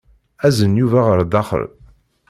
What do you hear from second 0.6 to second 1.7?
Yuba ɣer daxel.